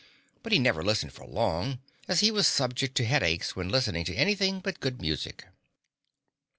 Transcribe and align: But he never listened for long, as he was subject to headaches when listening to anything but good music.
But 0.41 0.51
he 0.51 0.57
never 0.57 0.81
listened 0.81 1.13
for 1.13 1.27
long, 1.27 1.79
as 2.07 2.21
he 2.21 2.31
was 2.31 2.47
subject 2.47 2.95
to 2.97 3.05
headaches 3.05 3.55
when 3.55 3.69
listening 3.69 4.03
to 4.05 4.15
anything 4.15 4.59
but 4.59 4.79
good 4.79 4.99
music. 4.99 5.45